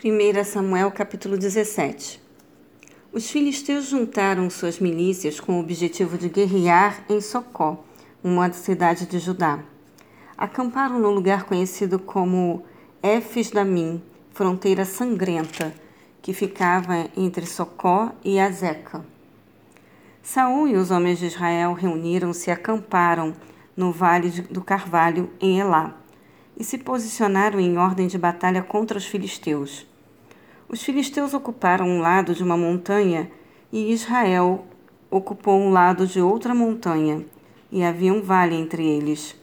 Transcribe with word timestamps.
1 0.00 0.44
Samuel 0.44 0.92
capítulo 0.92 1.36
17 1.36 2.22
Os 3.12 3.28
filisteus 3.28 3.86
juntaram 3.86 4.48
suas 4.48 4.78
milícias 4.78 5.40
com 5.40 5.56
o 5.56 5.60
objetivo 5.60 6.16
de 6.16 6.28
guerrear 6.28 7.04
em 7.08 7.20
Socó, 7.20 7.84
uma 8.22 8.52
cidade 8.52 9.06
de 9.06 9.18
Judá. 9.18 9.58
Acamparam 10.36 11.00
no 11.00 11.10
lugar 11.10 11.46
conhecido 11.46 11.98
como 11.98 12.62
Éfes 13.02 13.50
Damim, 13.50 14.00
fronteira 14.32 14.84
sangrenta, 14.84 15.74
que 16.22 16.32
ficava 16.32 17.08
entre 17.16 17.44
Socó 17.44 18.12
e 18.24 18.38
Azeca. 18.38 19.04
Saul 20.22 20.68
e 20.68 20.76
os 20.76 20.92
homens 20.92 21.18
de 21.18 21.26
Israel 21.26 21.72
reuniram-se 21.72 22.50
e 22.50 22.52
acamparam 22.52 23.34
no 23.76 23.90
vale 23.90 24.30
do 24.42 24.62
Carvalho, 24.62 25.28
em 25.40 25.58
Elá, 25.58 25.96
e 26.58 26.64
se 26.64 26.76
posicionaram 26.76 27.60
em 27.60 27.78
ordem 27.78 28.08
de 28.08 28.18
batalha 28.18 28.62
contra 28.62 28.98
os 28.98 29.06
filisteus. 29.06 29.86
Os 30.68 30.82
filisteus 30.82 31.32
ocuparam 31.32 31.88
um 31.88 32.00
lado 32.00 32.34
de 32.34 32.42
uma 32.42 32.56
montanha 32.56 33.30
e 33.72 33.92
Israel 33.92 34.66
ocupou 35.10 35.58
um 35.58 35.70
lado 35.70 36.06
de 36.06 36.20
outra 36.20 36.54
montanha, 36.54 37.24
e 37.70 37.82
havia 37.82 38.12
um 38.12 38.20
vale 38.20 38.54
entre 38.54 38.86
eles. 38.86 39.36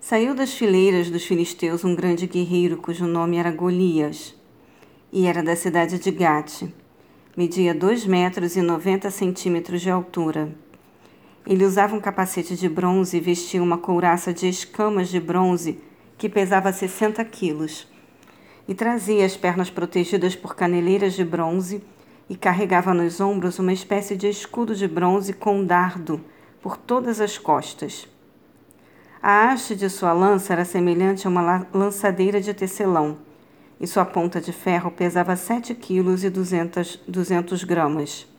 Saiu 0.00 0.34
das 0.34 0.52
fileiras 0.52 1.10
dos 1.10 1.24
filisteus 1.24 1.84
um 1.84 1.94
grande 1.94 2.26
guerreiro 2.26 2.76
cujo 2.76 3.06
nome 3.06 3.36
era 3.36 3.50
Golias, 3.50 4.34
e 5.12 5.26
era 5.26 5.42
da 5.42 5.54
cidade 5.54 5.98
de 5.98 6.10
Gate. 6.10 6.64
Media 7.36 7.74
dois 7.74 8.04
metros 8.04 8.56
e 8.56 8.62
noventa 8.62 9.10
centímetros 9.10 9.80
de 9.80 9.90
altura. 9.90 10.54
Ele 11.44 11.64
usava 11.64 11.96
um 11.96 12.00
capacete 12.00 12.54
de 12.54 12.68
bronze 12.68 13.16
e 13.16 13.20
vestia 13.20 13.62
uma 13.62 13.76
couraça 13.76 14.32
de 14.32 14.48
escamas 14.48 15.08
de 15.08 15.18
bronze 15.18 15.80
que 16.16 16.28
pesava 16.28 16.72
60 16.72 17.24
quilos. 17.24 17.88
E 18.68 18.74
trazia 18.74 19.26
as 19.26 19.36
pernas 19.36 19.68
protegidas 19.68 20.36
por 20.36 20.54
caneleiras 20.54 21.14
de 21.14 21.24
bronze 21.24 21.82
e 22.30 22.36
carregava 22.36 22.94
nos 22.94 23.20
ombros 23.20 23.58
uma 23.58 23.72
espécie 23.72 24.16
de 24.16 24.28
escudo 24.28 24.74
de 24.74 24.86
bronze 24.86 25.32
com 25.32 25.64
dardo 25.64 26.20
por 26.62 26.76
todas 26.76 27.20
as 27.20 27.36
costas. 27.36 28.06
A 29.20 29.50
haste 29.50 29.74
de 29.74 29.90
sua 29.90 30.12
lança 30.12 30.52
era 30.52 30.64
semelhante 30.64 31.26
a 31.26 31.30
uma 31.30 31.66
lançadeira 31.74 32.40
de 32.40 32.54
tecelão, 32.54 33.18
e 33.80 33.86
sua 33.86 34.04
ponta 34.04 34.40
de 34.40 34.52
ferro 34.52 34.92
pesava 34.92 35.34
7 35.34 35.74
quilos 35.74 36.22
e 36.22 36.30
200, 36.30 37.00
200 37.06 37.64
gramas 37.64 38.31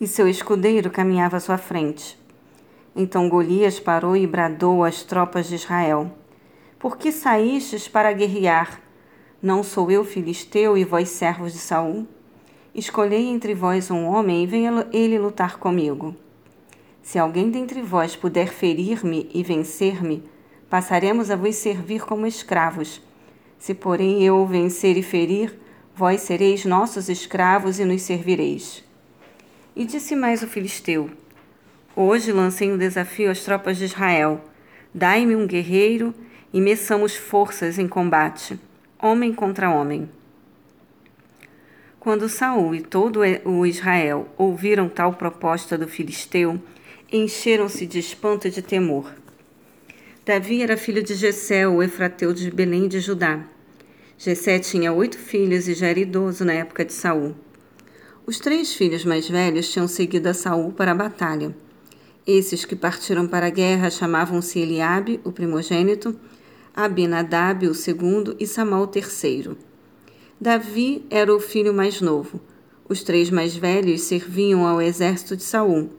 e 0.00 0.06
seu 0.06 0.26
escudeiro 0.26 0.90
caminhava 0.90 1.36
à 1.36 1.40
sua 1.40 1.58
frente. 1.58 2.18
Então 2.96 3.28
Golias 3.28 3.78
parou 3.78 4.16
e 4.16 4.26
bradou 4.26 4.82
às 4.82 5.02
tropas 5.02 5.48
de 5.48 5.56
Israel: 5.56 6.10
Por 6.78 6.96
que 6.96 7.12
saístes 7.12 7.86
para 7.86 8.12
guerrear? 8.12 8.80
Não 9.42 9.62
sou 9.62 9.90
eu 9.90 10.04
filisteu 10.04 10.76
e 10.76 10.84
vós 10.84 11.10
servos 11.10 11.52
de 11.52 11.58
Saul? 11.58 12.06
Escolhei 12.74 13.26
entre 13.26 13.54
vós 13.54 13.90
um 13.90 14.06
homem 14.06 14.44
e 14.44 14.46
venha 14.46 14.86
ele 14.92 15.18
lutar 15.18 15.58
comigo. 15.58 16.14
Se 17.02 17.18
alguém 17.18 17.50
dentre 17.50 17.82
vós 17.82 18.14
puder 18.14 18.48
ferir-me 18.48 19.28
e 19.34 19.42
vencer-me, 19.42 20.22
passaremos 20.68 21.30
a 21.30 21.36
vos 21.36 21.56
servir 21.56 22.04
como 22.04 22.26
escravos. 22.26 23.02
Se, 23.58 23.74
porém, 23.74 24.22
eu 24.22 24.46
vencer 24.46 24.96
e 24.96 25.02
ferir, 25.02 25.58
vós 25.94 26.20
sereis 26.20 26.64
nossos 26.64 27.08
escravos 27.08 27.80
e 27.80 27.84
nos 27.84 28.02
servireis. 28.02 28.84
E 29.80 29.86
disse 29.86 30.14
mais 30.14 30.42
o 30.42 30.46
filisteu: 30.46 31.08
Hoje 31.96 32.32
lancei 32.32 32.70
um 32.70 32.76
desafio 32.76 33.30
às 33.30 33.42
tropas 33.42 33.78
de 33.78 33.86
Israel. 33.86 34.44
Dai-me 34.92 35.34
um 35.34 35.46
guerreiro 35.46 36.14
e 36.52 36.60
meçamos 36.60 37.16
forças 37.16 37.78
em 37.78 37.88
combate, 37.88 38.60
homem 39.00 39.32
contra 39.32 39.70
homem. 39.70 40.06
Quando 41.98 42.28
Saul 42.28 42.74
e 42.74 42.82
todo 42.82 43.20
o 43.46 43.64
Israel 43.64 44.28
ouviram 44.36 44.86
tal 44.86 45.14
proposta 45.14 45.78
do 45.78 45.88
filisteu, 45.88 46.60
encheram-se 47.10 47.86
de 47.86 48.00
espanto 48.00 48.48
e 48.48 48.50
de 48.50 48.60
temor. 48.60 49.10
Davi 50.26 50.62
era 50.62 50.76
filho 50.76 51.02
de 51.02 51.14
Jessé, 51.14 51.66
o 51.66 51.82
efrateu 51.82 52.34
de 52.34 52.50
Belém 52.50 52.86
de 52.86 53.00
Judá. 53.00 53.46
Jessé 54.18 54.58
tinha 54.58 54.92
oito 54.92 55.16
filhos 55.16 55.68
e 55.68 55.72
já 55.72 55.86
era 55.86 56.00
idoso 56.00 56.44
na 56.44 56.52
época 56.52 56.84
de 56.84 56.92
Saul. 56.92 57.34
Os 58.30 58.38
três 58.38 58.72
filhos 58.72 59.04
mais 59.04 59.28
velhos 59.28 59.72
tinham 59.72 59.88
seguido 59.88 60.28
a 60.28 60.32
Saul 60.32 60.70
para 60.70 60.92
a 60.92 60.94
batalha. 60.94 61.52
Esses 62.24 62.64
que 62.64 62.76
partiram 62.76 63.26
para 63.26 63.48
a 63.48 63.50
guerra 63.50 63.90
chamavam-se 63.90 64.60
Eliabe, 64.60 65.18
o 65.24 65.32
primogênito, 65.32 66.14
Abinadab, 66.72 67.66
o 67.66 67.74
segundo, 67.74 68.36
e 68.38 68.46
Samal, 68.46 68.82
o 68.82 68.86
terceiro. 68.86 69.58
Davi 70.40 71.04
era 71.10 71.34
o 71.34 71.40
filho 71.40 71.74
mais 71.74 72.00
novo. 72.00 72.40
Os 72.88 73.02
três 73.02 73.30
mais 73.30 73.56
velhos 73.56 74.02
serviam 74.02 74.64
ao 74.64 74.80
exército 74.80 75.36
de 75.36 75.42
Saul. 75.42 75.90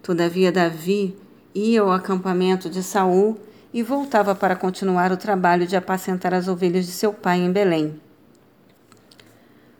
Todavia 0.00 0.52
Davi 0.52 1.16
ia 1.52 1.80
ao 1.80 1.90
acampamento 1.90 2.70
de 2.70 2.84
Saul 2.84 3.36
e 3.72 3.82
voltava 3.82 4.32
para 4.32 4.54
continuar 4.54 5.10
o 5.10 5.16
trabalho 5.16 5.66
de 5.66 5.74
apacentar 5.74 6.32
as 6.34 6.46
ovelhas 6.46 6.86
de 6.86 6.92
seu 6.92 7.12
pai 7.12 7.40
em 7.40 7.50
Belém. 7.50 8.00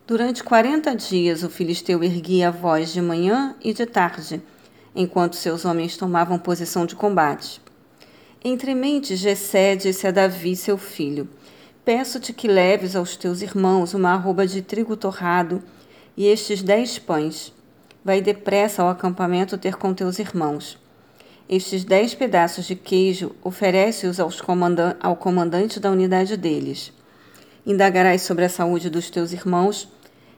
Durante 0.07 0.45
quarenta 0.45 0.95
dias 0.95 1.43
o 1.43 1.49
filisteu 1.49 2.05
erguia 2.05 2.49
a 2.49 2.51
voz 2.51 2.93
de 2.93 3.01
manhã 3.01 3.57
e 3.65 3.73
de 3.73 3.87
tarde, 3.87 4.43
enquanto 4.95 5.35
seus 5.35 5.65
homens 5.65 5.97
tomavam 5.97 6.39
posição 6.39 6.85
de 6.85 6.95
combate. 6.95 7.59
Entre 8.45 8.75
mentes, 8.75 9.19
Jessé 9.19 9.75
disse 9.75 10.07
a 10.07 10.11
Davi, 10.11 10.55
seu 10.57 10.77
filho: 10.77 11.27
Peço-te 11.87 12.35
que 12.35 12.47
leves 12.47 12.95
aos 12.95 13.17
teus 13.17 13.41
irmãos 13.41 13.95
uma 13.95 14.13
arroba 14.13 14.47
de 14.47 14.61
trigo 14.61 14.95
torrado 14.95 15.63
e 16.15 16.27
estes 16.27 16.63
dez 16.63 16.99
pães. 16.99 17.51
Vai 18.05 18.21
depressa 18.21 18.83
ao 18.83 18.91
acampamento 18.91 19.57
ter 19.57 19.77
com 19.77 19.95
teus 19.95 20.19
irmãos. 20.19 20.79
Estes 21.49 21.83
dez 21.83 22.15
pedaços 22.15 22.67
de 22.67 22.77
queijo 22.77 23.35
oferece-os 23.43 24.21
ao 24.21 25.17
comandante 25.17 25.81
da 25.81 25.91
unidade 25.91 26.37
deles. 26.37 26.93
Indagarás 27.67 28.21
sobre 28.21 28.45
a 28.45 28.51
saúde 28.51 28.91
dos 28.91 29.09
teus 29.09 29.33
irmãos 29.33 29.94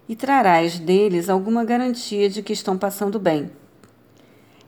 e 0.09 0.15
trarás 0.15 0.79
deles 0.79 1.29
alguma 1.29 1.65
garantia 1.65 2.29
de 2.29 2.43
que 2.43 2.53
estão 2.53 2.79
passando 2.79 3.19
bem. 3.19 3.51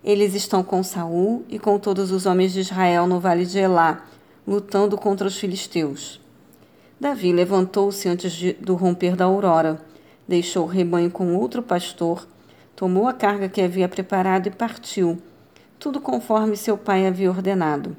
Eles 0.02 0.34
estão 0.34 0.62
com 0.62 0.82
Saul 0.82 1.44
e 1.48 1.58
com 1.58 1.78
todos 1.78 2.10
os 2.10 2.26
homens 2.26 2.52
de 2.52 2.60
Israel 2.60 3.06
no 3.06 3.20
vale 3.20 3.44
de 3.44 3.58
Elá, 3.58 4.04
lutando 4.46 4.96
contra 4.96 5.26
os 5.26 5.36
filisteus. 5.36 6.20
Davi 6.98 7.32
levantou-se 7.32 8.08
antes 8.08 8.32
de, 8.32 8.54
do 8.54 8.74
romper 8.74 9.14
da 9.14 9.24
aurora, 9.24 9.80
deixou 10.26 10.64
o 10.64 10.68
rebanho 10.68 11.10
com 11.10 11.36
outro 11.36 11.62
pastor, 11.62 12.26
tomou 12.74 13.06
a 13.06 13.12
carga 13.12 13.48
que 13.48 13.60
havia 13.60 13.88
preparado 13.88 14.46
e 14.46 14.50
partiu, 14.50 15.18
tudo 15.78 16.00
conforme 16.00 16.56
seu 16.56 16.76
pai 16.76 17.06
havia 17.06 17.30
ordenado. 17.30 17.96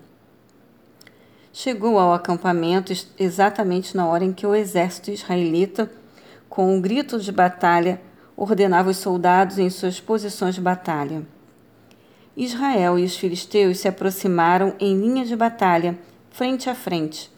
Chegou 1.52 1.98
ao 1.98 2.14
acampamento 2.14 2.94
exatamente 3.18 3.96
na 3.96 4.06
hora 4.06 4.24
em 4.24 4.32
que 4.32 4.46
o 4.46 4.54
exército 4.54 5.12
israelita 5.12 5.92
com 6.50 6.76
um 6.76 6.82
grito 6.82 7.20
de 7.20 7.32
batalha, 7.32 8.02
ordenava 8.36 8.90
os 8.90 8.98
soldados 8.98 9.60
em 9.60 9.70
suas 9.70 10.00
posições 10.00 10.56
de 10.56 10.62
batalha. 10.62 11.22
Israel 12.36 12.98
e 12.98 13.04
os 13.04 13.16
filisteus 13.16 13.80
se 13.80 13.88
aproximaram 13.88 14.74
em 14.80 15.00
linha 15.00 15.26
de 15.26 15.36
batalha, 15.36 15.98
frente 16.32 16.70
a 16.70 16.76
frente. 16.76 17.30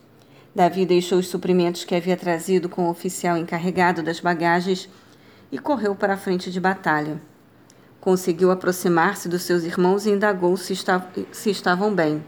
Davi 0.56 0.86
deixou 0.86 1.18
os 1.18 1.28
suprimentos 1.28 1.84
que 1.84 1.96
havia 1.96 2.16
trazido 2.16 2.70
com 2.70 2.88
o 2.88 2.90
oficial 2.90 3.38
encarregado 3.38 4.04
das 4.04 4.20
bagagens 4.20 4.88
e 5.52 5.58
correu 5.58 5.96
para 5.96 6.14
a 6.14 6.18
frente 6.18 6.52
de 6.52 6.60
batalha. 6.60 7.22
Conseguiu 8.00 8.52
aproximar-se 8.52 9.28
dos 9.28 9.44
seus 9.44 9.64
irmãos 9.64 10.06
e 10.06 10.12
indagou 10.12 10.56
se, 10.56 10.74
se 11.32 11.50
estavam 11.50 11.94
bem. 11.94 12.24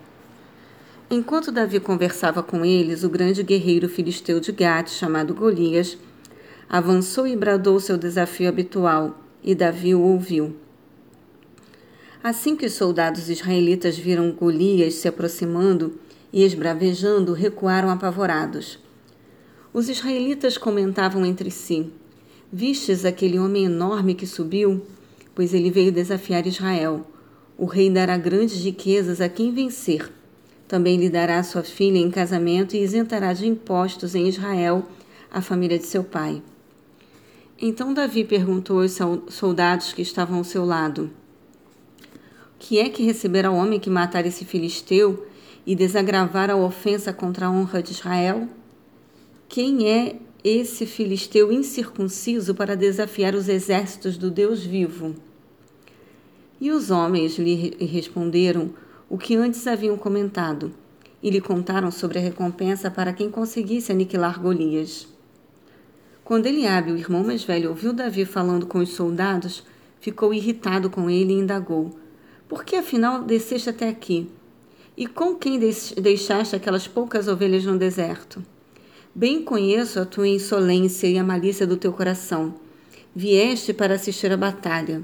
Enquanto 1.09 1.51
Davi 1.51 1.79
conversava 1.79 2.41
com 2.41 2.65
eles, 2.65 3.03
o 3.03 3.09
grande 3.09 3.43
guerreiro 3.43 3.87
filisteu 3.87 4.39
de 4.39 4.51
Gate, 4.51 4.89
chamado 4.89 5.33
Golias, 5.33 5.97
avançou 6.69 7.27
e 7.27 7.35
bradou 7.35 7.79
seu 7.79 7.97
desafio 7.97 8.49
habitual, 8.49 9.19
e 9.43 9.53
Davi 9.53 9.93
o 9.93 10.01
ouviu. 10.01 10.55
Assim 12.23 12.55
que 12.55 12.65
os 12.65 12.73
soldados 12.73 13.29
israelitas 13.29 13.97
viram 13.97 14.31
Golias 14.31 14.95
se 14.95 15.09
aproximando 15.09 15.99
e 16.31 16.43
esbravejando, 16.43 17.33
recuaram 17.33 17.89
apavorados. 17.89 18.79
Os 19.73 19.89
israelitas 19.89 20.57
comentavam 20.57 21.25
entre 21.25 21.51
si: 21.51 21.91
Vistes 22.51 23.03
aquele 23.03 23.37
homem 23.37 23.65
enorme 23.65 24.15
que 24.15 24.25
subiu? 24.25 24.81
Pois 25.35 25.53
ele 25.53 25.69
veio 25.69 25.91
desafiar 25.91 26.47
Israel. 26.47 27.05
O 27.57 27.65
rei 27.65 27.89
dará 27.89 28.15
grandes 28.17 28.63
riquezas 28.63 29.19
a 29.19 29.27
quem 29.27 29.53
vencer. 29.53 30.09
Também 30.67 30.97
lhe 30.97 31.09
dará 31.09 31.43
sua 31.43 31.63
filha 31.63 31.97
em 31.97 32.09
casamento 32.09 32.75
e 32.75 32.81
isentará 32.81 33.33
de 33.33 33.47
impostos 33.47 34.15
em 34.15 34.27
Israel 34.27 34.87
a 35.29 35.41
família 35.41 35.77
de 35.77 35.85
seu 35.85 36.03
pai. 36.03 36.41
Então 37.65 37.93
Davi 37.93 38.25
perguntou 38.25 38.81
aos 38.81 38.99
soldados 39.29 39.93
que 39.93 40.01
estavam 40.01 40.39
ao 40.39 40.43
seu 40.43 40.65
lado: 40.65 41.09
Que 42.59 42.77
é 42.77 42.89
que 42.89 43.03
receberá 43.03 43.49
o 43.49 43.55
homem 43.55 43.79
que 43.79 43.89
matar 43.89 44.25
esse 44.25 44.43
filisteu 44.43 45.25
e 45.65 45.73
desagravar 45.73 46.49
a 46.49 46.57
ofensa 46.57 47.13
contra 47.13 47.45
a 47.45 47.49
honra 47.49 47.81
de 47.81 47.91
Israel? 47.91 48.49
Quem 49.47 49.89
é 49.89 50.17
esse 50.43 50.85
filisteu 50.85 51.53
incircunciso 51.53 52.53
para 52.53 52.75
desafiar 52.75 53.33
os 53.33 53.47
exércitos 53.47 54.17
do 54.17 54.29
Deus 54.29 54.61
vivo? 54.61 55.15
E 56.59 56.69
os 56.69 56.91
homens 56.91 57.37
lhe 57.37 57.77
responderam 57.79 58.71
o 59.09 59.17
que 59.17 59.37
antes 59.37 59.65
haviam 59.67 59.95
comentado, 59.95 60.73
e 61.21 61.29
lhe 61.29 61.39
contaram 61.39 61.91
sobre 61.91 62.19
a 62.19 62.21
recompensa 62.21 62.91
para 62.91 63.13
quem 63.13 63.31
conseguisse 63.31 63.89
aniquilar 63.89 64.37
Golias. 64.41 65.12
Quando 66.23 66.45
Eliabe, 66.45 66.91
o 66.91 66.97
irmão 66.97 67.21
mais 67.21 67.43
velho, 67.43 67.69
ouviu 67.69 67.91
Davi 67.91 68.23
falando 68.23 68.65
com 68.65 68.77
os 68.79 68.89
soldados, 68.89 69.63
ficou 69.99 70.33
irritado 70.33 70.89
com 70.89 71.09
ele 71.09 71.33
e 71.33 71.37
indagou: 71.37 71.97
Por 72.47 72.63
que 72.63 72.77
afinal 72.77 73.23
desceste 73.23 73.69
até 73.69 73.89
aqui? 73.89 74.29
E 74.95 75.05
com 75.05 75.35
quem 75.35 75.59
deixaste 75.59 76.55
aquelas 76.55 76.87
poucas 76.87 77.27
ovelhas 77.27 77.65
no 77.65 77.77
deserto? 77.77 78.41
Bem 79.13 79.43
conheço 79.43 79.99
a 79.99 80.05
tua 80.05 80.27
insolência 80.27 81.07
e 81.07 81.17
a 81.17 81.23
malícia 81.23 81.67
do 81.67 81.75
teu 81.75 81.91
coração. 81.91 82.55
Vieste 83.13 83.73
para 83.73 83.95
assistir 83.95 84.31
à 84.31 84.37
batalha. 84.37 85.03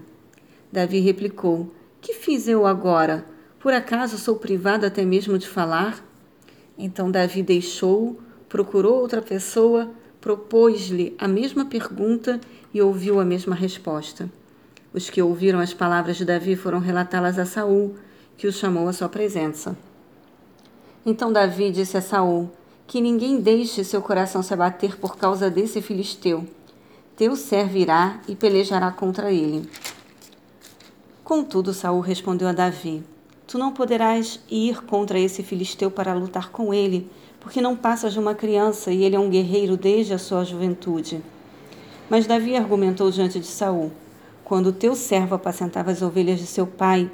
Davi 0.72 1.00
replicou: 1.00 1.74
Que 2.00 2.14
fiz 2.14 2.48
eu 2.48 2.66
agora? 2.66 3.26
Por 3.60 3.74
acaso 3.74 4.18
sou 4.18 4.38
privado 4.38 4.86
até 4.86 5.04
mesmo 5.04 5.38
de 5.38 5.50
falar? 5.50 6.02
Então 6.78 7.12
Davi 7.12 7.44
deixou, 7.44 8.18
procurou 8.48 9.02
outra 9.02 9.22
pessoa, 9.22 9.92
propôs-lhe 10.22 11.16
a 11.18 11.28
mesma 11.28 11.66
pergunta 11.66 12.40
e 12.74 12.82
ouviu 12.82 13.20
a 13.20 13.26
mesma 13.26 13.56
resposta. 13.56 14.30
Os 14.94 15.10
que 15.10 15.22
ouviram 15.22 15.60
as 15.60 15.74
palavras 15.74 16.18
de 16.18 16.26
Davi 16.26 16.56
foram 16.56 16.80
relatá-las 16.80 17.38
a 17.38 17.46
Saul, 17.46 17.96
que 18.38 18.48
o 18.48 18.52
chamou 18.52 18.88
à 18.88 18.94
sua 18.94 19.10
presença. 19.10 19.78
Então 21.06 21.32
Davi 21.32 21.72
disse 21.72 21.98
a 21.98 22.02
Saul: 22.02 22.52
que 22.90 23.00
ninguém 23.00 23.40
deixe 23.40 23.84
seu 23.84 24.02
coração 24.02 24.42
se 24.42 24.52
abater 24.52 24.98
por 24.98 25.16
causa 25.16 25.48
desse 25.48 25.80
filisteu. 25.80 26.44
Teu 27.16 27.36
servo 27.36 27.78
irá 27.78 28.20
e 28.28 28.36
pelejará 28.36 28.92
contra 28.92 29.32
ele. 29.32 29.70
Contudo, 31.24 31.72
Saul 31.72 32.00
respondeu 32.00 32.48
a 32.48 32.52
Davi: 32.52 33.04
Tu 33.46 33.60
não 33.60 33.72
poderás 33.72 34.40
ir 34.50 34.82
contra 34.86 35.20
esse 35.20 35.44
filisteu 35.44 35.92
para 35.92 36.16
lutar 36.16 36.50
com 36.50 36.74
ele, 36.74 37.08
porque 37.40 37.62
não 37.62 37.76
passas 37.76 38.14
de 38.14 38.20
uma 38.20 38.36
criança 38.36 38.92
e 38.92 39.04
ele 39.04 39.16
é 39.16 39.20
um 39.20 39.30
guerreiro 39.30 39.78
desde 39.78 40.14
a 40.14 40.18
sua 40.18 40.44
juventude. 40.44 41.22
Mas 42.10 42.26
Davi 42.26 42.56
argumentou 42.56 43.12
diante 43.12 43.40
de 43.40 43.48
Saul: 43.48 43.92
Quando 44.44 44.74
teu 44.74 44.96
servo 44.96 45.36
apacentava 45.36 45.92
as 45.92 46.02
ovelhas 46.02 46.40
de 46.40 46.46
seu 46.46 46.66
pai, 46.66 47.10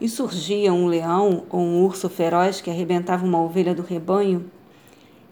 e 0.00 0.08
surgia 0.08 0.72
um 0.72 0.86
leão 0.86 1.44
ou 1.48 1.60
um 1.60 1.84
urso 1.84 2.08
feroz 2.08 2.60
que 2.60 2.70
arrebentava 2.70 3.24
uma 3.24 3.40
ovelha 3.40 3.74
do 3.74 3.82
rebanho, 3.82 4.50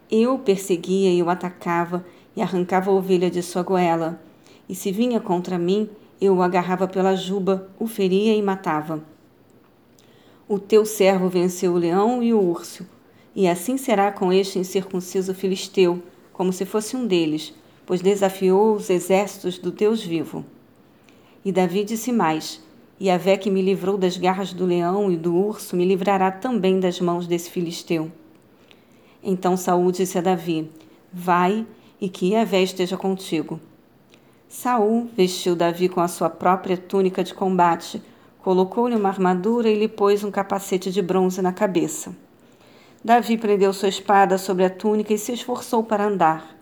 eu 0.09 0.39
perseguia 0.39 1.11
e 1.11 1.21
o 1.21 1.29
atacava 1.29 2.05
e 2.35 2.41
arrancava 2.41 2.91
a 2.91 2.93
ovelha 2.93 3.29
de 3.29 3.41
sua 3.41 3.63
goela. 3.63 4.19
E 4.67 4.75
se 4.75 4.91
vinha 4.91 5.19
contra 5.19 5.57
mim, 5.57 5.89
eu 6.19 6.35
o 6.35 6.41
agarrava 6.41 6.87
pela 6.87 7.15
juba, 7.15 7.69
o 7.79 7.87
feria 7.87 8.35
e 8.35 8.41
matava. 8.41 9.03
O 10.47 10.59
teu 10.59 10.85
servo 10.85 11.29
venceu 11.29 11.73
o 11.73 11.77
leão 11.77 12.21
e 12.21 12.33
o 12.33 12.41
urso, 12.41 12.85
e 13.35 13.47
assim 13.47 13.77
será 13.77 14.11
com 14.11 14.31
este 14.31 14.57
incircunciso 14.57 15.33
filisteu, 15.33 16.01
como 16.31 16.53
se 16.53 16.65
fosse 16.65 16.95
um 16.95 17.05
deles, 17.05 17.53
pois 17.85 18.01
desafiou 18.01 18.73
os 18.73 18.89
exércitos 18.89 19.57
do 19.57 19.71
Deus 19.71 20.01
vivo. 20.01 20.45
E 21.43 21.51
Davi 21.51 21.83
disse 21.83 22.11
mais: 22.11 22.63
E 22.99 23.09
a 23.09 23.17
vé 23.17 23.35
que 23.35 23.51
me 23.51 23.61
livrou 23.61 23.97
das 23.97 24.17
garras 24.17 24.53
do 24.53 24.65
leão 24.65 25.11
e 25.11 25.17
do 25.17 25.35
urso 25.35 25.75
me 25.75 25.85
livrará 25.85 26.31
também 26.31 26.79
das 26.79 26.99
mãos 27.01 27.27
desse 27.27 27.49
filisteu. 27.49 28.09
Então 29.21 29.57
Saul 29.57 29.91
disse 29.91 30.17
a 30.17 30.21
Davi: 30.21 30.71
Vai 31.11 31.67
e 31.99 32.07
que 32.07 32.31
Yahvé 32.31 32.63
esteja 32.63 32.95
contigo. 32.95 33.59
Saul 34.47 35.09
vestiu 35.15 35.55
Davi 35.55 35.89
com 35.89 35.99
a 35.99 36.07
sua 36.07 36.29
própria 36.29 36.77
túnica 36.77 37.23
de 37.23 37.33
combate, 37.33 38.01
colocou-lhe 38.39 38.95
uma 38.95 39.09
armadura 39.09 39.69
e 39.69 39.77
lhe 39.77 39.87
pôs 39.87 40.23
um 40.23 40.31
capacete 40.31 40.91
de 40.91 41.01
bronze 41.01 41.41
na 41.41 41.51
cabeça. 41.51 42.15
Davi 43.05 43.37
prendeu 43.37 43.71
sua 43.71 43.87
espada 43.87 44.35
sobre 44.35 44.65
a 44.65 44.69
túnica 44.69 45.13
e 45.13 45.17
se 45.19 45.31
esforçou 45.31 45.83
para 45.83 46.07
andar, 46.07 46.57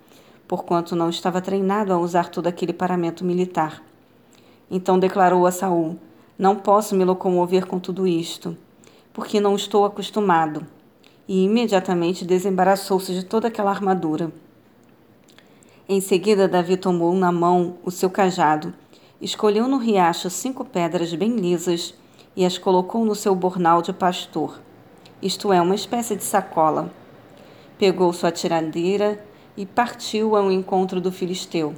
porquanto 0.45 0.93
não 0.93 1.09
estava 1.09 1.39
treinado 1.39 1.93
a 1.93 1.97
usar 1.97 2.27
todo 2.27 2.47
aquele 2.47 2.73
paramento 2.73 3.23
militar. 3.23 3.81
Então 4.69 4.99
declarou 4.99 5.47
a 5.47 5.51
Saul: 5.53 5.97
Não 6.37 6.57
posso 6.57 6.95
me 6.95 7.05
locomover 7.05 7.65
com 7.65 7.79
tudo 7.79 8.05
isto, 8.05 8.57
porque 9.13 9.39
não 9.39 9.55
estou 9.55 9.85
acostumado 9.85 10.67
e 11.29 11.45
imediatamente 11.45 12.25
desembaraçou-se 12.25 13.13
de 13.13 13.23
toda 13.23 13.47
aquela 13.47 13.71
armadura. 13.71 14.29
Em 15.87 16.01
seguida, 16.01 16.45
Davi 16.45 16.75
tomou 16.75 17.15
na 17.15 17.31
mão 17.31 17.77
o 17.85 17.89
seu 17.89 18.09
cajado, 18.09 18.73
escolheu 19.21 19.65
no 19.65 19.77
riacho 19.77 20.29
cinco 20.29 20.65
pedras 20.65 21.13
bem 21.13 21.37
lisas 21.37 21.93
e 22.35 22.43
as 22.43 22.57
colocou 22.57 23.05
no 23.05 23.15
seu 23.15 23.33
bornal 23.33 23.81
de 23.81 23.93
pastor, 23.93 24.59
isto 25.23 25.53
é, 25.53 25.61
uma 25.61 25.73
espécie 25.73 26.17
de 26.17 26.23
sacola. 26.23 26.91
Pegou 27.79 28.11
sua 28.11 28.29
tiradeira 28.29 29.23
e 29.55 29.65
partiu 29.65 30.35
ao 30.35 30.51
encontro 30.51 30.99
do 30.99 31.13
filisteu. 31.13 31.73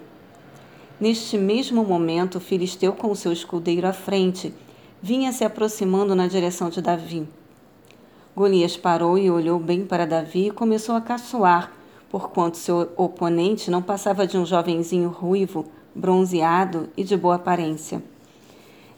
Neste 1.00 1.38
mesmo 1.38 1.84
momento, 1.84 2.40
o 2.40 2.42
filisteu, 2.42 2.94
com 2.94 3.14
seu 3.14 3.32
escudeiro 3.32 3.88
à 3.88 3.94
frente, 3.94 4.52
vinha 5.02 5.32
se 5.32 5.44
aproximando 5.44 6.16
na 6.16 6.26
direção 6.26 6.70
de 6.70 6.82
Davi. 6.82 7.28
Golias 8.36 8.76
parou 8.76 9.18
e 9.18 9.30
olhou 9.30 9.60
bem 9.60 9.86
para 9.86 10.08
Davi 10.08 10.48
e 10.48 10.52
começou 10.52 10.96
a 10.96 11.02
caçoar, 11.02 11.72
porquanto 12.10 12.58
seu 12.58 12.92
oponente 12.98 13.70
não 13.70 13.82
passava 13.82 14.26
de 14.26 14.38
um 14.38 14.46
jovenzinho 14.46 15.10
ruivo, 15.10 15.66
bronzeado 15.94 16.90
e 16.98 17.04
de 17.04 17.16
boa 17.16 17.36
aparência. 17.36 18.02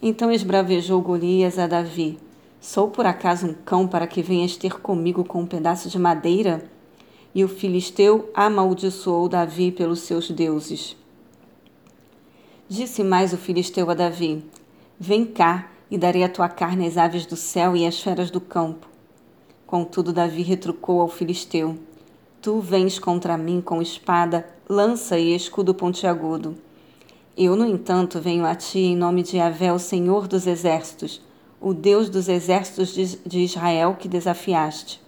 Então 0.02 0.32
esbravejou 0.32 1.02
Golias 1.02 1.60
a 1.60 1.68
Davi: 1.68 2.18
Sou 2.60 2.90
por 2.90 3.06
acaso 3.06 3.48
um 3.48 3.54
cão 3.54 3.88
para 3.88 4.08
que 4.08 4.22
venhas 4.22 4.58
ter 4.58 4.80
comigo 4.82 5.24
com 5.24 5.42
um 5.42 5.46
pedaço 5.46 5.90
de 5.90 6.00
madeira? 6.00 6.64
E 7.34 7.44
o 7.44 7.48
filisteu 7.48 8.32
amaldiçoou 8.34 9.30
Davi 9.30 9.72
pelos 9.72 10.00
seus 10.00 10.32
deuses. 10.32 10.98
Disse 12.68 13.04
mais 13.04 13.32
o 13.32 13.38
filisteu 13.38 13.90
a 13.90 13.94
Davi: 13.94 14.44
Vem 15.00 15.24
cá 15.24 15.70
e 15.90 15.98
darei 15.98 16.24
a 16.24 16.30
tua 16.30 16.50
carne 16.50 16.88
às 16.88 16.98
aves 16.98 17.26
do 17.26 17.36
céu 17.36 17.78
e 17.78 17.86
às 17.86 18.02
feras 18.02 18.32
do 18.32 18.42
campo. 18.42 18.88
Contudo, 19.68 20.12
Davi 20.12 20.42
retrucou 20.42 21.00
ao 21.00 21.08
filisteu: 21.08 21.78
Tu 22.42 22.60
vens 22.60 22.98
contra 22.98 23.38
mim 23.38 23.62
com 23.62 23.82
espada, 23.82 24.48
lança 24.68 25.20
e 25.20 25.36
escudo 25.36 25.74
pontiagudo. 25.74 26.56
Eu, 27.38 27.56
no 27.56 27.68
entanto, 27.68 28.20
venho 28.20 28.46
a 28.46 28.56
ti 28.56 28.80
em 28.80 28.96
nome 28.96 29.22
de 29.22 29.38
Yahvé, 29.38 29.72
o 29.72 29.78
Senhor 29.78 30.28
dos 30.28 30.48
exércitos, 30.48 31.22
o 31.60 31.74
Deus 31.74 32.10
dos 32.10 32.30
exércitos 32.30 33.18
de 33.26 33.40
Israel 33.40 33.96
que 34.00 34.08
desafiaste. 34.08 35.02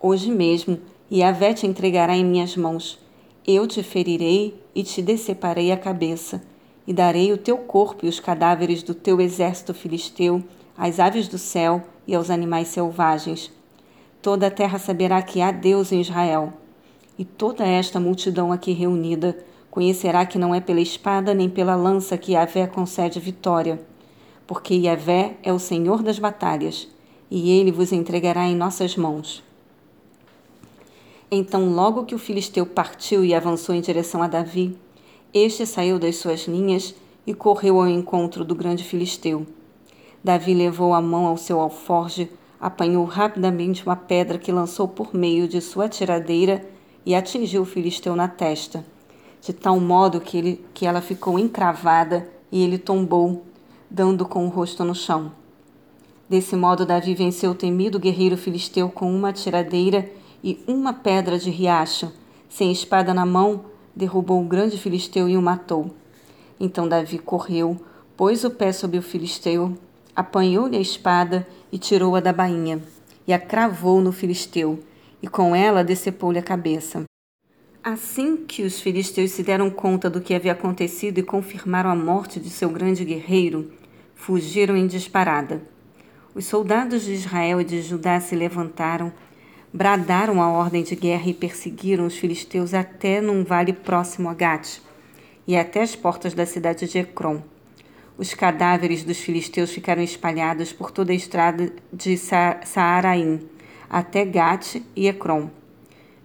Hoje 0.00 0.30
mesmo, 0.30 0.78
Yahvé 1.12 1.52
te 1.52 1.66
entregará 1.66 2.16
em 2.16 2.24
minhas 2.24 2.56
mãos. 2.56 2.98
Eu 3.46 3.66
te 3.66 3.82
ferirei 3.82 4.54
e 4.74 4.82
te 4.82 5.02
deceparei 5.02 5.72
a 5.72 5.76
cabeça, 5.76 6.42
e 6.86 6.92
darei 6.92 7.32
o 7.32 7.38
teu 7.38 7.58
corpo 7.58 8.06
e 8.06 8.08
os 8.08 8.20
cadáveres 8.20 8.82
do 8.82 8.94
teu 8.94 9.20
exército 9.20 9.74
filisteu 9.74 10.42
às 10.76 11.00
aves 11.00 11.28
do 11.28 11.36
céu 11.36 11.82
e 12.06 12.14
aos 12.14 12.30
animais 12.30 12.68
selvagens. 12.68 13.50
Toda 14.22 14.46
a 14.46 14.50
terra 14.50 14.78
saberá 14.78 15.20
que 15.20 15.40
há 15.40 15.50
Deus 15.50 15.92
em 15.92 16.00
Israel. 16.00 16.52
E 17.18 17.24
toda 17.24 17.66
esta 17.66 17.98
multidão 17.98 18.52
aqui 18.52 18.72
reunida 18.72 19.36
conhecerá 19.70 20.24
que 20.24 20.38
não 20.38 20.54
é 20.54 20.60
pela 20.60 20.80
espada 20.80 21.34
nem 21.34 21.48
pela 21.48 21.74
lança 21.74 22.16
que 22.16 22.32
Yahvé 22.32 22.66
concede 22.66 23.20
vitória, 23.20 23.80
porque 24.50 24.74
Yahvé 24.74 25.36
é 25.44 25.52
o 25.52 25.60
Senhor 25.60 26.02
das 26.02 26.18
batalhas, 26.18 26.88
e 27.30 27.52
ele 27.52 27.70
vos 27.70 27.92
entregará 27.92 28.48
em 28.48 28.56
nossas 28.56 28.96
mãos. 28.96 29.44
Então, 31.30 31.72
logo 31.72 32.04
que 32.04 32.16
o 32.16 32.18
filisteu 32.18 32.66
partiu 32.66 33.24
e 33.24 33.32
avançou 33.32 33.76
em 33.76 33.80
direção 33.80 34.20
a 34.24 34.26
Davi, 34.26 34.76
este 35.32 35.64
saiu 35.64 36.00
das 36.00 36.16
suas 36.16 36.48
linhas 36.48 36.96
e 37.24 37.32
correu 37.32 37.80
ao 37.80 37.86
encontro 37.86 38.44
do 38.44 38.56
grande 38.56 38.82
filisteu. 38.82 39.46
Davi 40.24 40.52
levou 40.52 40.94
a 40.94 41.00
mão 41.00 41.26
ao 41.26 41.36
seu 41.36 41.60
alforge, 41.60 42.28
apanhou 42.60 43.04
rapidamente 43.04 43.86
uma 43.86 43.94
pedra 43.94 44.36
que 44.36 44.50
lançou 44.50 44.88
por 44.88 45.14
meio 45.14 45.46
de 45.46 45.60
sua 45.60 45.88
tiradeira 45.88 46.68
e 47.06 47.14
atingiu 47.14 47.62
o 47.62 47.64
filisteu 47.64 48.16
na 48.16 48.26
testa, 48.26 48.84
de 49.40 49.52
tal 49.52 49.78
modo 49.78 50.20
que, 50.20 50.36
ele, 50.36 50.64
que 50.74 50.86
ela 50.86 51.00
ficou 51.00 51.38
encravada 51.38 52.28
e 52.50 52.64
ele 52.64 52.78
tombou, 52.78 53.44
dando 53.90 54.24
com 54.24 54.46
o 54.46 54.48
rosto 54.48 54.84
no 54.84 54.94
chão. 54.94 55.32
Desse 56.28 56.54
modo, 56.54 56.86
Davi 56.86 57.14
venceu 57.14 57.50
o 57.50 57.54
temido 57.54 57.98
guerreiro 57.98 58.36
filisteu 58.36 58.88
com 58.88 59.12
uma 59.12 59.32
tiradeira 59.32 60.10
e 60.44 60.62
uma 60.66 60.92
pedra 60.92 61.38
de 61.38 61.50
riacho. 61.50 62.12
Sem 62.48 62.70
espada 62.70 63.12
na 63.12 63.26
mão, 63.26 63.64
derrubou 63.94 64.40
o 64.40 64.46
grande 64.46 64.78
filisteu 64.78 65.28
e 65.28 65.36
o 65.36 65.42
matou. 65.42 65.90
Então 66.58 66.88
Davi 66.88 67.18
correu, 67.18 67.76
pôs 68.16 68.44
o 68.44 68.50
pé 68.50 68.72
sobre 68.72 68.98
o 68.98 69.02
filisteu 69.02 69.76
apanhou-lhe 70.14 70.76
a 70.76 70.80
espada 70.80 71.46
e 71.72 71.78
tirou-a 71.78 72.20
da 72.20 72.32
bainha, 72.32 72.82
e 73.26 73.32
a 73.32 73.38
cravou 73.38 74.00
no 74.00 74.12
filisteu, 74.12 74.78
e 75.22 75.28
com 75.28 75.54
ela 75.54 75.84
decepou-lhe 75.84 76.38
a 76.38 76.42
cabeça. 76.42 77.04
Assim 77.82 78.36
que 78.36 78.62
os 78.62 78.78
filisteus 78.78 79.30
se 79.30 79.42
deram 79.42 79.70
conta 79.70 80.10
do 80.10 80.20
que 80.20 80.34
havia 80.34 80.52
acontecido 80.52 81.18
e 81.18 81.22
confirmaram 81.22 81.88
a 81.88 81.94
morte 81.94 82.38
de 82.38 82.50
seu 82.50 82.68
grande 82.68 83.04
guerreiro, 83.04 83.72
fugiram 84.20 84.76
em 84.76 84.86
disparada. 84.86 85.62
Os 86.34 86.44
soldados 86.44 87.04
de 87.04 87.14
Israel 87.14 87.58
e 87.58 87.64
de 87.64 87.80
Judá 87.80 88.20
se 88.20 88.36
levantaram, 88.36 89.10
bradaram 89.72 90.42
a 90.42 90.50
ordem 90.50 90.82
de 90.82 90.94
guerra 90.94 91.30
e 91.30 91.34
perseguiram 91.34 92.04
os 92.04 92.16
filisteus 92.16 92.74
até 92.74 93.22
num 93.22 93.42
vale 93.42 93.72
próximo 93.72 94.28
a 94.28 94.34
Gate 94.34 94.78
e 95.46 95.56
até 95.56 95.80
as 95.80 95.96
portas 95.96 96.34
da 96.34 96.44
cidade 96.44 96.86
de 96.86 96.98
Ecrom. 96.98 97.40
Os 98.18 98.34
cadáveres 98.34 99.02
dos 99.02 99.18
filisteus 99.18 99.72
ficaram 99.72 100.02
espalhados 100.02 100.70
por 100.70 100.90
toda 100.90 101.12
a 101.12 101.16
estrada 101.16 101.72
de 101.90 102.18
Saaraim, 102.18 103.40
até 103.88 104.26
Gate 104.26 104.82
e 104.94 105.08
Ecrom. 105.08 105.48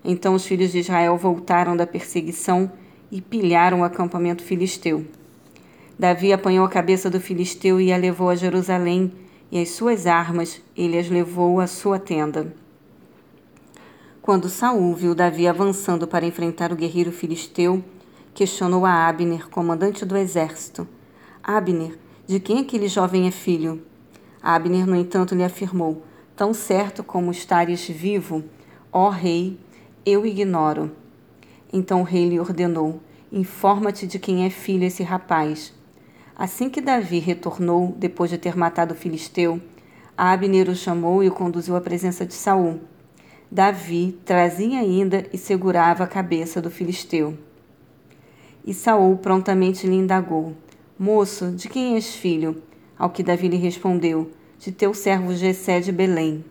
Então 0.03 0.33
os 0.33 0.45
filhos 0.45 0.73
de 0.73 0.79
Israel 0.79 1.15
voltaram 1.17 1.77
da 1.77 1.87
perseguição 1.87 2.69
e 3.09 3.21
pilharam 3.21 3.79
o 3.79 3.83
acampamento 3.85 4.43
filisteu. 4.43 5.05
Davi 5.97 6.33
apanhou 6.33 6.65
a 6.65 6.69
cabeça 6.69 7.09
do 7.09 7.21
filisteu 7.21 7.79
e 7.79 7.93
a 7.93 7.97
levou 7.97 8.29
a 8.29 8.35
Jerusalém, 8.35 9.13
e 9.49 9.61
as 9.61 9.69
suas 9.69 10.05
armas 10.05 10.61
ele 10.75 10.97
as 10.97 11.09
levou 11.09 11.61
à 11.61 11.67
sua 11.67 11.97
tenda. 11.97 12.53
Quando 14.21 14.49
Saul 14.49 14.93
viu 14.93 15.15
Davi 15.15 15.47
avançando 15.47 16.05
para 16.05 16.25
enfrentar 16.25 16.73
o 16.73 16.75
guerreiro 16.75 17.13
filisteu, 17.13 17.81
questionou 18.33 18.85
a 18.85 19.07
Abner, 19.07 19.47
comandante 19.47 20.03
do 20.03 20.17
exército: 20.17 20.85
Abner, 21.41 21.97
de 22.27 22.41
quem 22.41 22.59
aquele 22.59 22.89
jovem 22.89 23.27
é 23.27 23.31
filho? 23.31 23.81
Abner, 24.41 24.85
no 24.85 24.97
entanto, 24.97 25.33
lhe 25.33 25.43
afirmou: 25.43 26.03
Tão 26.35 26.53
certo 26.53 27.05
como 27.05 27.31
estares 27.31 27.87
vivo, 27.87 28.43
ó 28.91 29.07
rei, 29.07 29.57
eu 30.05 30.25
ignoro. 30.25 30.91
Então 31.71 32.01
o 32.01 32.03
rei 32.03 32.27
lhe 32.27 32.39
ordenou: 32.39 32.99
Informa-te 33.31 34.05
de 34.05 34.19
quem 34.19 34.45
é 34.45 34.49
filho 34.49 34.83
esse 34.83 35.01
rapaz. 35.01 35.73
Assim 36.37 36.69
que 36.69 36.81
Davi 36.81 37.19
retornou, 37.19 37.95
depois 37.97 38.29
de 38.29 38.37
ter 38.37 38.57
matado 38.57 38.93
o 38.93 38.97
filisteu, 38.97 39.61
Abner 40.17 40.69
o 40.69 40.75
chamou 40.75 41.23
e 41.23 41.29
o 41.29 41.31
conduziu 41.31 41.75
à 41.75 41.81
presença 41.81 42.25
de 42.25 42.33
Saul. 42.33 42.81
Davi 43.49 44.17
trazia 44.25 44.79
ainda 44.79 45.25
e 45.31 45.37
segurava 45.37 46.03
a 46.03 46.07
cabeça 46.07 46.61
do 46.61 46.69
filisteu. 46.69 47.37
E 48.65 48.73
Saul 48.73 49.17
prontamente 49.17 49.87
lhe 49.87 49.95
indagou: 49.95 50.53
Moço, 50.97 51.51
de 51.51 51.69
quem 51.69 51.95
és 51.95 52.15
filho? 52.15 52.61
Ao 52.97 53.09
que 53.09 53.23
Davi 53.23 53.47
lhe 53.47 53.57
respondeu: 53.57 54.31
De 54.59 54.71
teu 54.71 54.93
servo 54.93 55.33
Jessé 55.33 55.79
de 55.79 55.91
Belém. 55.91 56.43